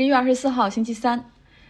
[0.00, 1.22] 十一月二十四号，星期三。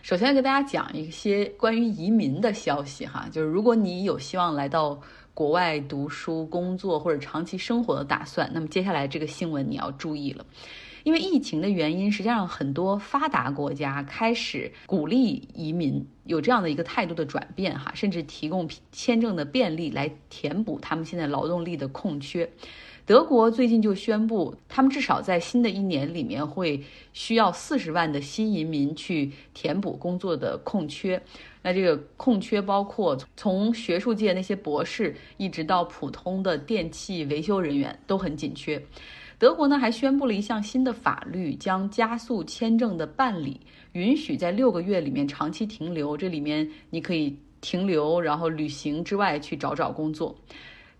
[0.02, 5.00] 首先给大家讲一些关于移民的消息哈，就是如果你有希望来到
[5.34, 10.46] 国外读书、工作或者长期生活的打算，那么接下来这个新闻你要注意了。
[11.02, 22.48] 因为疫情的原因，实际上很多发达国家开始鼓励移民有这样的一个态度的转变哈，甚至提供签证的便利来填补他们现在劳动力的空缺。
[23.10, 26.80] 德国最近就宣布，他们至少在新的一年里面会
[27.12, 31.20] 需要四十万的新移民去填补工作的空缺。
[31.60, 38.80] 那这个空缺包括从学术界那些博士，一直到普通的电器维修人员都很紧缺。
[39.40, 43.58] 德国呢还宣布了一项新的法律，将加速签证的办理，
[43.90, 46.16] 允许在六个月里面长期停留。
[46.16, 50.36] 这里面你可以停留，然后旅行之外去找找工作。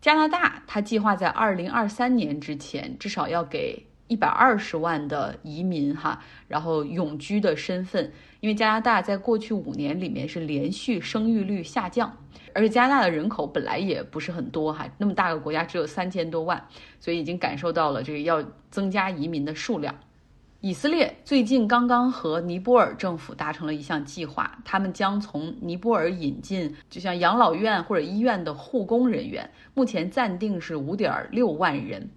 [0.01, 8.11] 加拿大它计划在二零二三年之前，至少要给一百二十万的移民哈，然后永居的身份。
[8.41, 12.17] 因为加拿大在过去五年里面是连续生育率下降。
[12.53, 16.67] 而且加拿大的人口本来也不是很多哈，那么大个国家只有三千多万，
[16.99, 19.95] 所以已经感受到了这个要增加移民的数量。
[20.63, 32.11] 以色列最近刚刚和尼泊尔政府达成了一项计划，他们将从尼泊尔引进就像养老院或者医院的护工人员，目前暂定是五点六万人。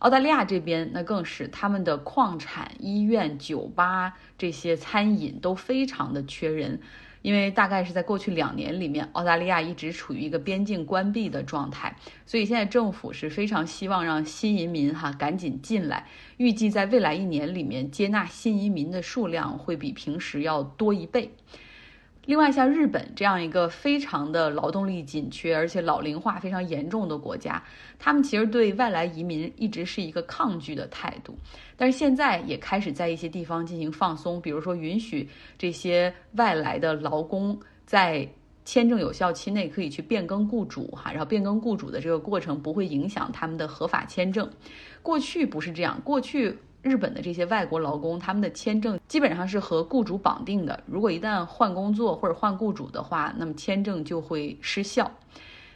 [0.00, 6.78] 澳大利亚这边那更是他们的矿产、医院、酒吧这些餐饮都非常的缺人。
[7.22, 16.06] 因为大概是在过去两年里面，澳大利亚一直处于一个边境关闭的状态，所以现在政府是非常希望让新移民哈赶紧进来。
[16.36, 21.30] 预计在未来一年里面，接纳新移民的数量会比平时要多一倍。
[22.24, 27.60] 另外，像日本这样一个非常的劳动力紧缺，而且老龄化非常严重的国家，
[27.98, 31.36] 他们其实对外来移民一直是一个抗拒的态度。
[31.76, 38.24] 但是现在也开始在一些地方进行放松，比如说允许这些外来的劳工在
[38.64, 44.48] 签证有效期内可以去变更雇主，哈，然后变更雇主的这个过程不会影响他们的合法签证。
[45.02, 46.56] 过去不是这样，过去。
[46.82, 50.82] 日本的这些外国劳工，他们的签证基本上是和雇主绑定的。
[50.84, 55.10] 如果一旦换工作或者换雇主的话，那么签证就会失效。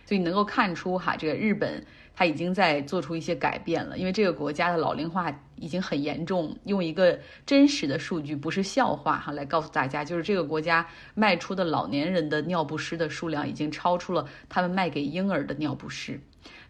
[0.04, 1.84] 所以能够看出哈，这个日本
[2.14, 6.56] 它已经在做出一些改变了，因为这个国家的老龄化已经很严重。
[6.64, 16.20] 用一个真实的数据，不是笑话哈，来告诉大家，就是这个国家卖出的老年人的尿不湿的数量已经超出了他们卖给婴儿的尿不湿。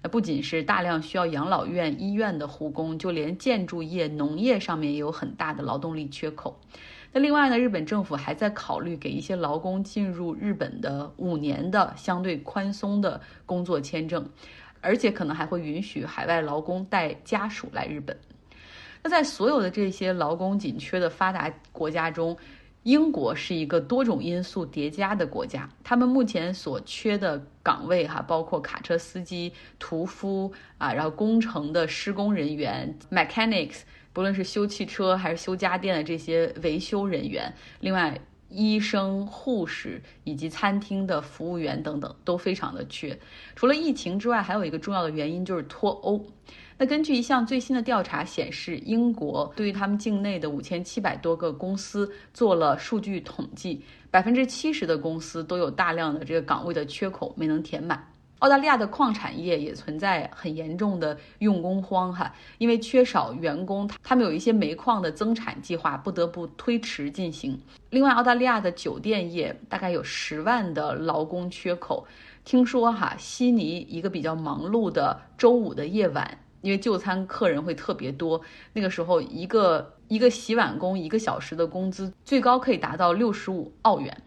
[0.08, 6.58] 不仅是大量需要养老院、医院的护工，就连建筑业、农业上面也有很大的劳动力缺口。
[7.12, 14.28] 那另外呢，日本政府还在考虑给一些劳工进入日本的五年的相对宽松的工作签证，
[14.80, 18.14] 而且可能还会允许海外劳工带家属来日本。
[19.02, 22.36] 那在所有的这些劳工紧缺的发达国家中，
[22.86, 33.80] 英国是一个多种因素叠加的国家，他们目前所缺的岗位哈，包括卡车司机、屠夫啊，然后工程的施工人员 （mechanics），
[34.12, 43.18] 不论是修汽车还是修家电的这些维修人员，另外医生、护士以及餐厅的服务员等等都非常的缺。
[43.54, 46.24] 除了疫情之外，还有一个重要的原因就是脱欧。
[46.78, 58.06] 那根据一项最新的调查显示，英国对于他们境内的五千七百多个公司做了数据统计，百分之七十的公司都有大量的这个岗位的缺口没能填满。
[58.40, 67.58] 澳大利亚的矿产业也存在很严重的用工荒哈，因为缺少员工，他们有一些煤矿的增产计划不得不推迟进行。
[67.90, 72.06] 另外，澳大利亚的酒店业大概有十万的劳工缺口。
[72.44, 76.38] 听说哈，悉尼一个比较忙碌的周五的夜晚。
[76.62, 78.40] 因为就餐客人会特别多，
[78.72, 84.22] 那个时候一个一个洗碗工一个小时的工资最高可以达到六十五澳元。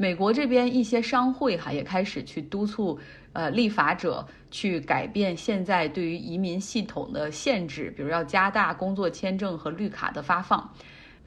[0.00, 2.98] 美国这边一些商会哈也开始去督促
[3.32, 10.72] 呃立法者去改变现在对于移民系统的限制，比如要加大工作签证和绿卡的发放。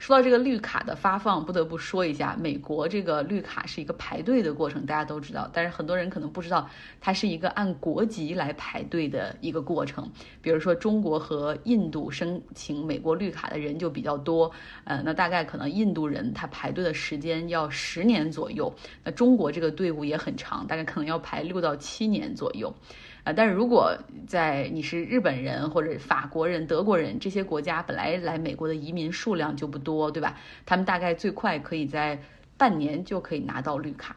[0.02, 5.48] 说到这个绿卡的发放，不得不说一下，美国这个绿卡是一个排队的过程，大家都知道。
[5.52, 6.68] 但是很多人可能不知道，
[7.00, 10.10] 它是一个按国籍来排队的一个过程。
[10.40, 14.50] 比如说中国和印度申请美国绿卡的人就比较多，
[14.82, 18.74] 呃，那大概可能印度人他排队的时间要十年左右，
[19.04, 22.74] 那中国这个队伍也很长，大概可能要排六到七年左右。
[23.24, 23.96] 啊，但是如果
[24.26, 30.36] 在你是日本人或者法国人、德国人这些国家，本来来美国的移民数量就不多，对吧？
[30.66, 32.20] 他们大概最快可以在
[32.56, 34.16] 半年就可以拿到绿卡。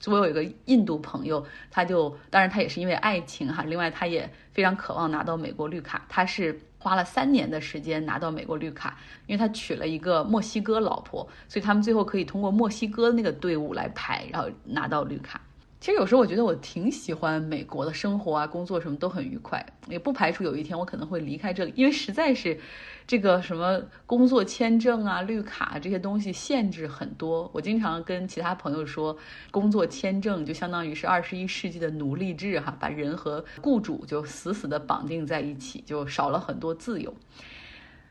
[0.00, 6.04] 所以我有一个印度朋友，他就当然他也是因为爱情哈，另外他也非常渴望拿到美国绿卡。
[6.08, 8.98] 他是花了三年的时间拿到美国绿卡，
[9.28, 15.40] 因为他娶了一个墨西哥老婆，所以他们最后可以通过墨西哥那个队伍来排，然后拿到绿卡。
[15.82, 22.56] 其实有时候我觉得我挺喜欢美国的生活啊，工作什么都很愉快，也不排除有一天我可能会离开这里，因为实在是
[23.04, 27.50] 这个什么工作签证啊、绿卡这些东西限制很多。
[27.52, 29.18] 我经常跟其他朋友说，
[29.50, 37.12] 工作签证就相当于是二十一世纪的奴隶制哈，把人和雇主就死死的绑定在一起，就少了很多自由。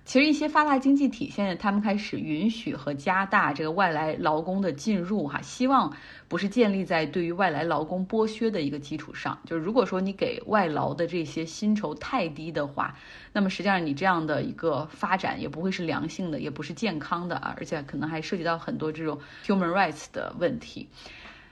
[0.03, 5.95] 其实一些发达经济体现在他们开始允许和加大这个外来劳工的进入，哈，希望
[6.27, 9.37] 不是建立在对于外来劳工剥削的一个基础上。
[9.45, 12.93] 就是如果说你给外劳的这些薪酬太低的话，
[13.31, 20.89] 那么实际上你这样的一个发展也不会是良性的，也不是健康的啊，而且可能还涉及到很多这种 human rights 的问题。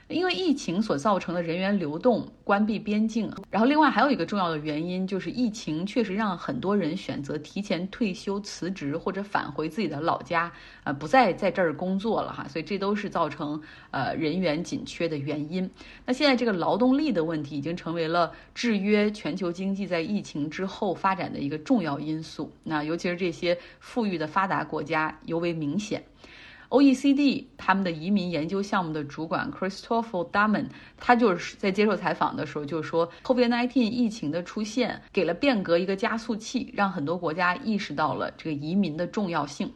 [0.10, 10.52] 因为疫情所造成的人员流动、关闭边境，然后另外还有一个重要的原因就是疫情确实让很多人选择提前退休、辞职或者返回自己的老家，
[10.84, 13.62] 呃，不再在这儿工作了哈，所以这都是造成
[13.92, 15.70] 呃人员紧缺的原因。
[16.08, 22.52] 那现在这个劳动力的问题已经成为了制约全球经济在疫情之后发展的一个重要因素。
[22.64, 26.04] 那尤其是这些富裕的发达国家尤为明显。
[26.70, 30.68] OECD 他们的移民研究项目的主管 Christopher Damon，
[30.98, 39.74] 他就是在接受采访的时候就说，COVID-19 疫情的出现给了变革一个加速器，让很多国家意识到了这个移民的重要性。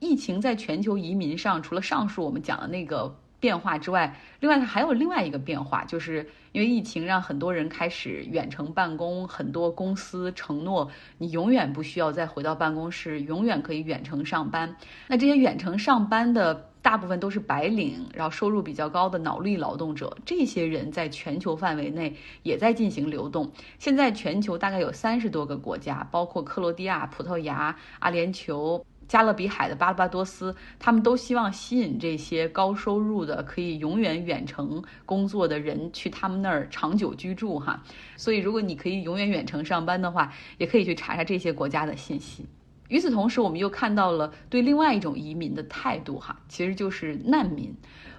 [0.00, 3.19] 疫情在全球移民上，除了上述我们讲的那个。
[3.40, 14.76] 变化之外，另外它还有另外一个变化，就是因为疫情让很多人开始远程办公，很多公司承诺你永远不需要再回到办公室，永远可以远程上班。
[15.08, 23.50] 那这些远程上班的大部分都是白领，然后收入比较高的脑力劳动者，这些人在全球范围内也在进行流动。
[23.78, 28.84] 现在全球大概有三十多个国家，包括克罗地亚、葡萄牙、阿联酋。
[29.10, 37.82] 加勒比海的巴巴多斯，他们都希望吸引这些高收入的、可以永远远程工作的人去他们那儿长久居住哈。
[38.16, 42.46] 所以，如果你可以永远远程上班的话，也可以去查查这些国家的信息。
[42.86, 47.74] 与此同时，我们又看到了对另外一种移民的态度哈，其实就是难民。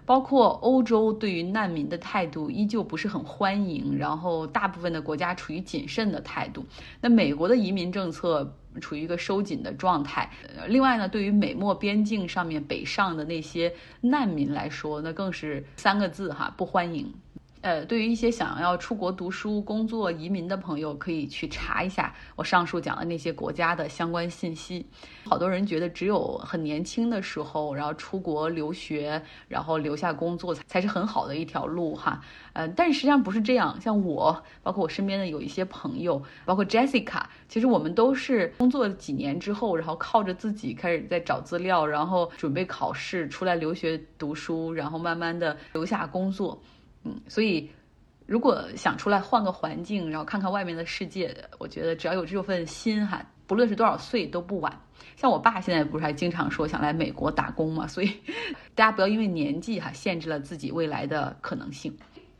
[0.05, 6.65] 包括欧洲对于难民的态度依旧不是很欢迎，然后大部分的国家处于谨慎的态度。
[6.99, 10.29] 那美国的移民政策处于一个收紧的状态。
[10.67, 17.13] 另外呢，对于美墨边境上面北上的那些难民来说，那更是三个字哈，不欢迎。
[17.61, 24.83] 呃，对于一些想要出国读书、工作、移民的朋友，可以去查一下我上述讲的那些国家的相关信息。
[25.25, 32.19] 好多人觉得只有很年轻的时候，然后出国留学，然后留下工作才才是很好的一条路哈。
[32.53, 33.79] 呃，但实际上不是这样。
[33.79, 46.59] 像我，包括我身边的有一些朋友，包括 Jessica，其实我们都是工作几年之后，然后靠着自己开始在找资料，然后准备考试，出来留学读书，然后慢慢的留下工作。
[47.03, 47.69] 嗯，所以
[48.25, 54.71] 如果想出来换个环境，然后看看外面的世界，我觉得只要有这份心哈，不论是多少岁都不晚。
[55.17, 58.11] 像我爸现在不是还经常说想来美国打工嘛，所以
[58.75, 61.95] 大家不要因为年纪哈限制了自己未来的可能性。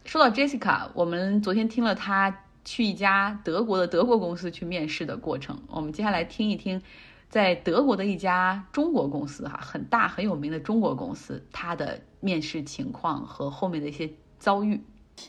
[0.06, 6.82] 说到 Jessica，我们昨天听了她去一家德国的德国公司去面试的过程，我们接下来听一听
[7.30, 14.10] 在德国的一家中国公司哈，很大很有名的中国公司，它的面试情况和后面的一些。
[14.42, 14.82] 遭遇，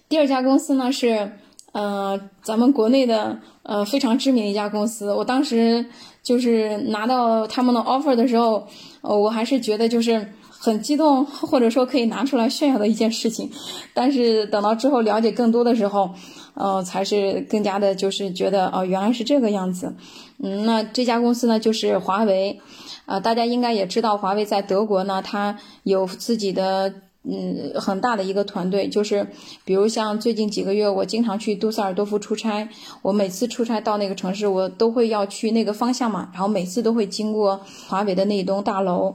[0.09, 1.33] 第二家公司呢是，
[1.73, 5.13] 呃，咱们国内的呃非常知名的一家公司。
[5.13, 5.85] 我当时
[6.23, 8.67] 就是拿到他们的 offer 的时候，
[9.03, 13.51] 呃，我还是觉得就是很激动，或者说可以拿出来炫耀的一件事情。
[13.93, 16.11] 但是等到之后了解更多的时候，
[16.55, 19.95] 呃，才是更加的就是觉得哦，原来是这个样子。
[20.43, 22.59] 嗯，那这家公司呢就是华为，
[23.05, 26.95] 啊，大家应该也知道，华为在德国呢，它有自己的。
[27.25, 29.27] 嗯，很大的一个团队，就是
[29.65, 32.69] 比如像最近几个月，我经常去杜塞尔多夫出差。
[33.03, 39.15] 我每次出差到那个城市，我都会要去那个方向嘛，然后每次都会经过华为的那一栋大楼，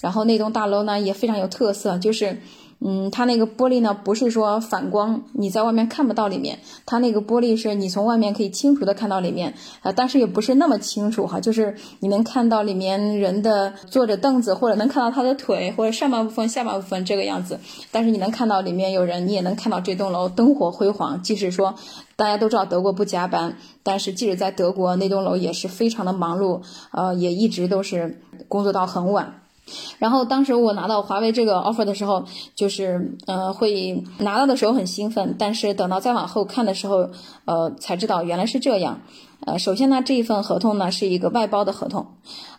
[0.00, 2.38] 然后那栋大楼呢也非常有特色，就是。
[2.80, 6.60] 嗯，它那个玻璃呢，不是说反光，你在外面看不到里面。
[6.86, 17.58] 它那个玻璃是你从外面可以清楚的看到里面，啊，但是也不是那么清楚哈，就是你能看到里面人的坐着凳子，或者能看到他的腿，或者上半部分、下半部分这个样子。
[17.90, 21.20] 但是你能看到里面有人，你也能看到这栋楼灯火辉煌。
[21.20, 21.74] 即使说
[22.14, 29.42] 大家都知道德国不加班，但是即使在德国那栋楼也是非常的忙碌，呃，也一直都是工作到很晚。
[29.98, 37.08] 然后当时我拿到华为这个 offer 的时候，就是呃会拿到的时候很兴奋，但是等到再往后看的时候，
[37.44, 39.00] 呃才知道原来是这样。
[39.46, 42.04] 呃，首先呢，这一份合同呢是一个外包的合同，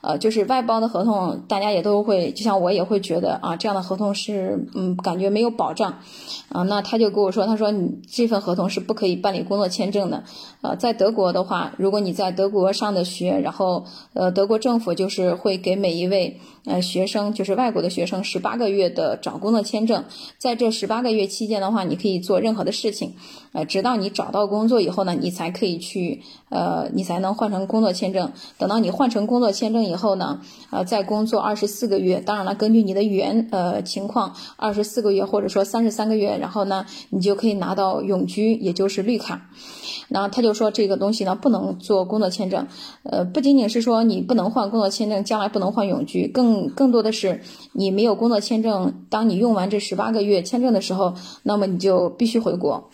[0.01, 6.00] 呃，就是外包的合同，大家也都会，就像我也会觉得啊，这样的合同是，嗯，感觉没有保障，
[6.48, 10.24] 啊，那他就跟我说，他说你这份合同是不可以办理工作签证的，
[10.62, 13.83] 呃，在德国的话，如果你在德国上的学，然后，
[14.13, 20.05] 呃，德国政府就是会给每一位呃学生，就是外国的学生十八个月的找工作签证，
[20.38, 23.13] 在这十八个月期间的话，你可以做任何的事情，
[23.51, 26.68] 呃，直到你找到工作以后呢，你才可以去，呃。
[26.69, 28.31] 呃，你才能换成工作签证。
[28.59, 32.19] 等到你换成工作签证以后呢，呃，再工作二十四个月。
[32.19, 39.49] 当然了，根据你的语言呃情况，二十四个月或者说三十三个月，然后呢，你就可以拿到永居，也就是绿卡。
[40.09, 42.67] 然后他就说这个东西呢不能做工作签证。
[43.03, 47.41] 呃，不仅仅是说你不能换工作签证，将来不能换永居，更更多的是
[47.73, 52.89] 你没有工作签证，当你用完这十八个月签证的时候，那么你就必须回国。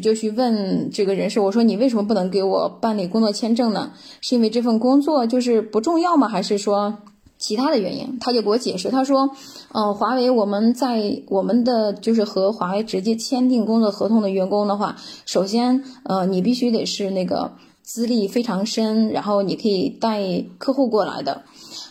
[0.00, 3.92] 就去问这个人事，我说你为什么不能给我办理工作签证呢？
[4.20, 6.26] 是因为这份工作就是不重要吗？
[6.26, 6.98] 还是说
[7.38, 8.18] 其他的原因？
[8.20, 9.30] 他就给我解释，他说，
[9.72, 17.52] 嗯，华为我们在我们的就是和华为直接签订工作合同的员工的话，首先，呃，你必须得是那个
[17.82, 21.42] 资历非常深，然后你可以带客户过来的，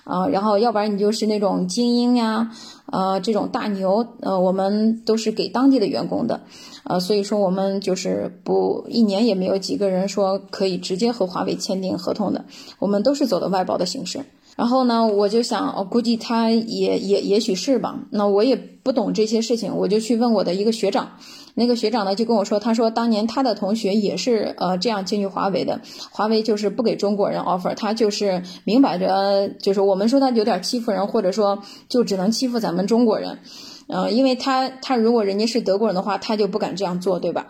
[0.08, 2.50] 啊，然后要不然你就是那种精英呀，
[2.86, 6.40] 呃，这种大牛，呃，我们都是给当地的员工的。
[6.84, 12.46] 呃，所以说我们就是不一年也没有几个人说可以直接和华为签订合同的，
[12.80, 14.22] 我们都是走的外包的形式。
[14.56, 18.00] 然后呢，我就想，我估计他也也也许是吧。
[18.10, 21.12] 那我也不懂这些事情，我就去问我的一个学长，
[21.60, 31.58] 那个学长呢就跟我说，他说当年他的同学也是呃这样进去华为的，华为就是不给中国人 offer，他就是明摆着就是我们说他有点欺负人，或者说
[31.90, 33.40] 就只能欺负咱们中国人。
[33.88, 37.48] 嗯，因为他他如果人家是德国人的话，他就不敢这样做，对吧？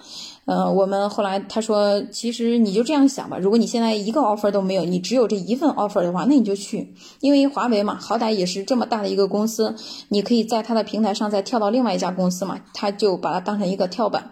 [0.49, 9.75] 嗯，我们后来他说，其实你就这样想吧，如果你现在一个 offer 都没有，你只有这一份 offer 的话，那你就去，因为华为嘛，好歹也是这么大的一个公司，
[10.07, 14.31] 你可以在他的平台上再跳到另外一家公司嘛，他就把它当成一个跳板。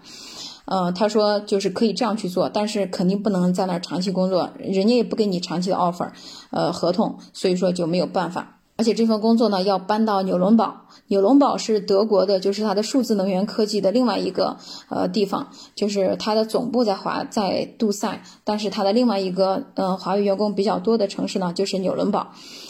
[0.67, 6.09] 嗯，他说就是可以这样去做，但是肯定不能在那儿长期工作，人家也不给你长期的 offer，
[6.49, 8.54] 呃，合同，所以说就没有办法。
[8.77, 10.81] 而且这份工作呢，要搬到纽伦堡。
[11.07, 14.57] 纽伦堡是德国的，就是它的数字能源科技的另外一个
[14.89, 22.27] 呃地方，就是它的总部在华在杜塞，但是它的另外一个嗯华为员工比较多的城市呢，就是纽伦堡。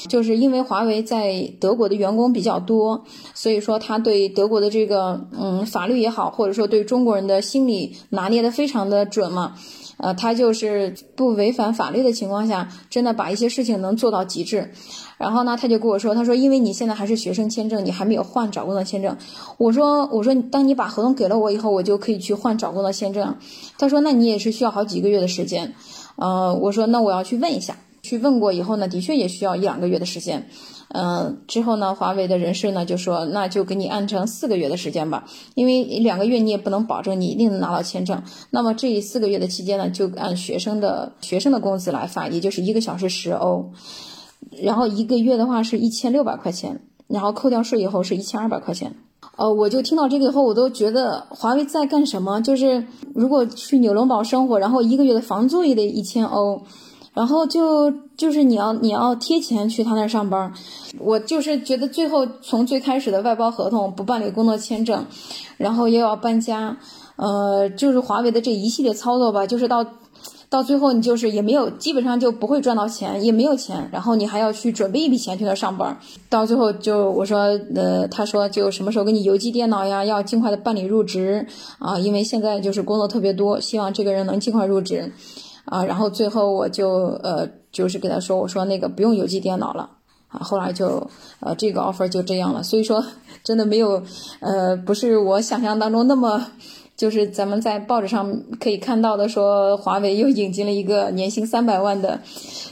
[0.07, 9.55] 就是因为华为在德国的员工比较多，所以说他对德国的这个嗯法律也好，或者说对中国人的心理拿捏的非常的准嘛。
[9.97, 14.71] 呃，他就是不违反法律的情况下，真的把一些事情能做到极致。
[15.17, 19.15] 然后呢，他就跟我说，他说因为你现在还是学生签证，你还没有换找工作签证。
[19.57, 23.37] 我说，我说当你把合同给了我以后，我就可以去换找工作签证。
[23.77, 25.73] 他说，那你也是需要好几个月的时间。
[26.17, 27.77] 呃，我说那我要去问一下。
[28.05, 30.47] 去问过以后呢，的确也需要一两个月的时间。
[30.89, 38.21] 嗯，之后呢，华为的人事呢就说，那就给你按成四个月的时间吧，因为两个月你也不能保证你一定能拿到签证。
[38.51, 43.71] 那么这四个月的期间呢，就按学生的学生的工资来发，也就是一个小时十欧，
[44.61, 48.95] 然后一个月的话是一千六百块钱，然后扣掉税以后是一千二百块钱。
[49.37, 52.39] 呃，我就听到这个以后，我都觉得华为在干什么？
[52.41, 56.61] 就是如果去纽伦堡生活，然后一个月的房租也得一千欧。
[57.15, 60.53] 然后就就是你要你要贴钱去他那儿上班，
[60.99, 65.05] 我就是觉得最后从最开始的外包合同不办理工作签证，
[65.57, 66.77] 然后又要搬家，
[67.15, 69.85] 呃，就是华为的这一系列操作吧，就是到
[70.49, 75.97] 到最后你就是也没有基本上就不会赚到钱，也没有钱，然后你还要去准备一笔钱去那儿上班，
[76.29, 81.47] 到最后就我说呃他说就什么时候给你邮寄电脑呀，要尽快的办理入职。
[81.79, 85.11] 啊，因为现在就是工作特别多，希望这个人能尽快入职。
[85.65, 89.89] 啊，然后最后我就呃，就是给他说，我说那个不用邮寄电脑了
[90.27, 90.39] 啊。
[90.39, 92.61] 后来就呃，这个 offer 就这样了。
[92.63, 93.03] 所以说，
[93.43, 94.01] 真的没有
[94.39, 96.47] 呃，不是我想象当中那么，
[96.97, 102.19] 就是咱们在报纸上可以看到的，说华为又引进了一个年薪三百万的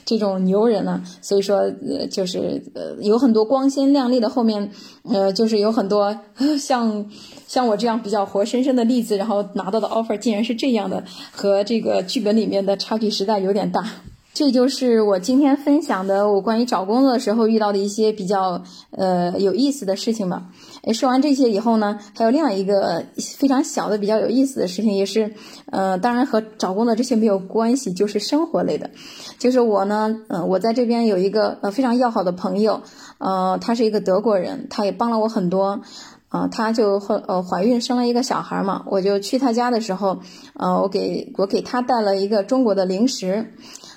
[0.05, 1.03] 这种牛人呢。
[1.21, 4.71] 所以说，呃，就是呃，有很多光鲜亮丽的后面，
[5.03, 6.17] 呃，就是有很多
[6.59, 7.05] 像。
[7.45, 13.85] 像我这样比较活生生的例子，然后拿到的 offer 竟然是这样的，和这个剧本里面的差距实在有点大。
[14.33, 20.49] 这就是我今天分享的我关于找工作的时候遇到的一些比较呃有意思的事情吧。
[20.81, 23.05] 诶，说完这些以后呢，还有另外一个
[23.37, 25.31] 非常小的比较有意思的事情，也是
[25.69, 28.89] 呃，当然和找工作这些没有关系，就是生活类的。
[29.37, 32.81] 就是我呢，嗯，我在这边有一个呃非常要好的朋友，
[33.19, 35.81] 呃，他是一个德国人，他也帮了我很多。
[36.29, 40.17] 啊，他就后呃怀孕生了一个小孩嘛，我就去他家的时候，
[40.55, 43.53] 呃，我给我给他带了一个中国的零食，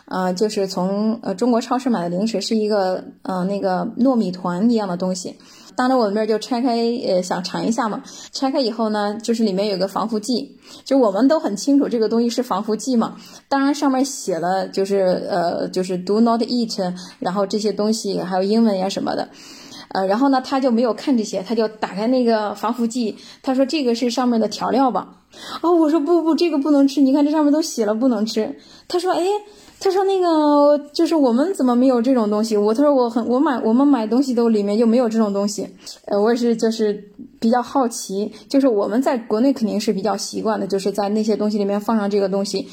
[0.07, 5.37] 呃，就是从呃中国超市买的零食，是一个呃那个糯米团一样的东西。
[5.75, 6.75] 当着我的面就拆开，
[7.07, 8.03] 呃，想尝一下嘛。
[8.33, 13.17] 拆开以后呢，就是里面有个防腐剂，就我们都很清楚这个东西是防腐剂嘛。
[13.47, 19.29] 当然上面写了，就是呃，就是 do not eat，然后这些东西还有英文呀什么的。
[19.97, 25.23] 呃，然后呢，他就没有看这些，他就打开那个防腐剂，他说这个是上面的调料吧？
[25.63, 28.59] 哦，我说不不，这个不能吃，你看这上面都写了不能吃。
[28.87, 29.25] 他说，哎。
[29.79, 35.69] 他说：“那个就是我们怎么没有这种东西？”我他说：“我很我买我们买东西都里面就没有这种东西。”
[36.09, 42.67] 呃，我也是就是比较好奇，就是我们在国内肯定是比较习惯的，就是在那些东西里面放上这个东西，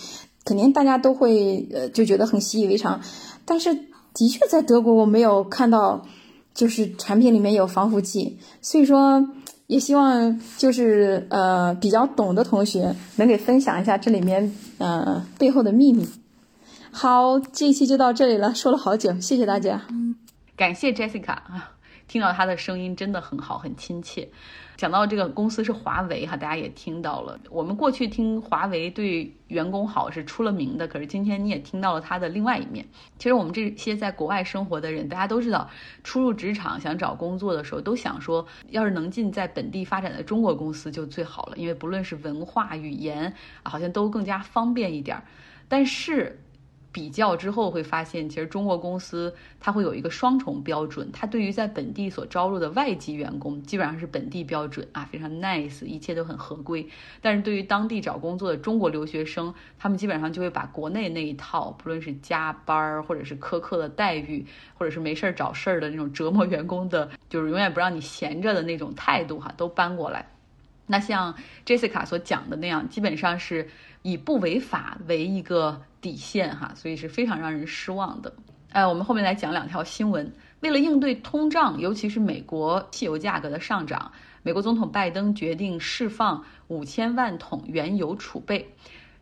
[0.45, 3.01] 肯定大家都会呃就觉得很习以为常。
[3.43, 3.75] 但是
[4.13, 6.05] 的确在德国我没有看到，
[6.53, 9.27] 就是产品里面有防腐剂，所以说
[9.67, 16.07] 也希望就是呃比较懂的同学能给分享一下这里面呃背后的秘密。
[16.91, 19.81] 好，这一期就到这里了，说了好久，谢谢大家，
[20.55, 21.71] 感谢 Jessica 啊，
[22.13, 24.29] 听到他的声音真的很好，很亲切。
[24.77, 32.85] 讲到这个公司是华为哈，大家也听到了，我们过去听华为对员工好是出了名的，可是今天你也听到了它的另外一面。
[33.17, 35.67] 其实我们这些在国外生活的人，大家都知道，
[36.03, 45.19] 初入职场想找工作的时候，都想说，要是能进在本地发展的中国公司就最好了，因为不论是文化、语言，好像都更加方便一点。
[45.67, 46.39] 但是。
[46.93, 56.87] 比较之后会发现，其实中国公司它会有一个双重标准，它对于在本地所招入的外籍员工，基本上是本地标准啊，非常 nice，一切都很合规。
[57.19, 64.45] 但是对于当地找工作的中国留学生，他们基本上就会把国内那一套，不论是加班儿，或者是苛刻的待遇，
[64.75, 70.32] 或者是没事儿找事儿的那种折磨员工的，就是永远不让你闲着的那种态度哈，都搬过来。
[70.87, 71.35] 那像
[71.65, 73.69] Jessica 所讲的那样，基本上是
[74.01, 75.81] 以不违法为一个。
[76.03, 78.33] 底线哈，所以是非常让人失望的。
[78.73, 80.29] 呃，我们后面来讲两条新闻。
[80.59, 84.11] 为了应对通胀，尤其是美国汽油价格的上涨，
[84.41, 88.75] 美国总统拜登决定释放五千万桶原油储备。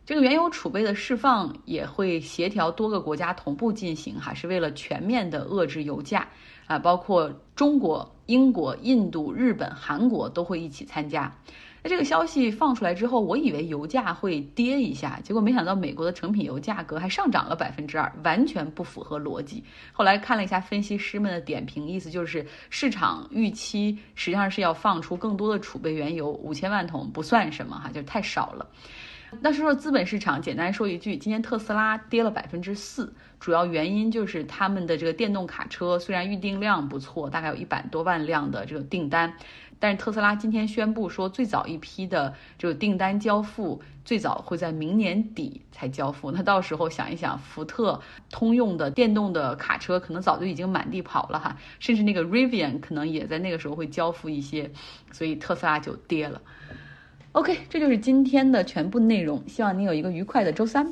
[0.04, 6.26] 这个原油储备的释放也会协调多个国家同步进行哈，是为了全面的遏制油价
[6.66, 11.32] 啊，包括中国、英国、印度、日本、韩国都会一起参加。
[11.84, 19.64] 那这个消息放出来之后，我以为油价会跌一下，结果没想到美国的成品油价格还上涨了百分之二，完全不符合逻辑。
[19.92, 28.64] 后来看了一下分析师们的点评，意思就是市场预期实际上是要放出更多的储备原油，五千万桶不算什么哈，就太少了。
[29.40, 39.34] 那说说资本市场，简单说一句，今天特斯拉跌了百分之四，主要原因就是他们的这个电动卡车虽然预订量不错，大概有一百多万辆的这个订单。
[39.80, 46.30] 但是特斯拉今天宣布说，最早一批的这个订单交付最早会在明年底才交付。
[46.30, 54.70] 那到时候想一想，福特、通用的电动的卡车可能早就已经满地跑了哈，甚至那个 Rivian 可能也在那个时候会交付一些，
[55.10, 56.40] 所以特斯拉就跌了。
[57.32, 60.86] OK，这就是今天的全部内容，希望你有一个愉快的周三。